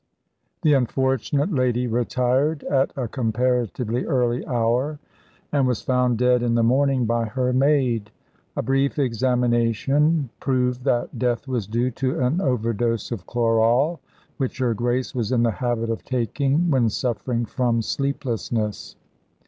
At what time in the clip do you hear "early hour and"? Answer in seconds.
4.07-5.67